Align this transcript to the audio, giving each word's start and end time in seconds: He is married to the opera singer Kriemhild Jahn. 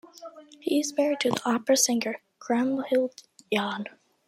He 0.59 0.79
is 0.79 0.97
married 0.97 1.19
to 1.19 1.29
the 1.29 1.41
opera 1.47 1.77
singer 1.77 2.23
Kriemhild 2.39 3.21
Jahn. 3.53 3.85